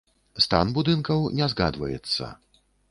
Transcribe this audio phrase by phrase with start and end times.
[0.45, 2.35] Стан будынкаў не згадваецца.